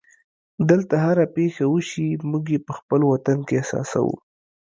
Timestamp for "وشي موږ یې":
1.73-2.59